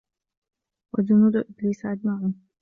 [0.93, 2.35] وَجُنودُ إِبليسَ أَجمَعونَ